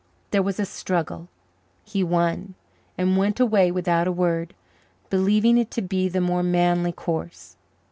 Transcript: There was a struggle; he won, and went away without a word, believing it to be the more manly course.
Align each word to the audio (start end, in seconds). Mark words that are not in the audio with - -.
There 0.31 0.41
was 0.41 0.59
a 0.59 0.65
struggle; 0.65 1.29
he 1.83 2.03
won, 2.03 2.55
and 2.97 3.17
went 3.17 3.39
away 3.39 3.69
without 3.71 4.07
a 4.07 4.11
word, 4.11 4.55
believing 5.11 5.59
it 5.59 5.69
to 5.73 5.81
be 5.83 6.09
the 6.09 6.19
more 6.19 6.41
manly 6.41 6.91
course. 6.91 7.55